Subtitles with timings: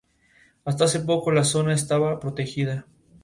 [0.65, 2.87] Hasta hace poco la zona estaba protegida.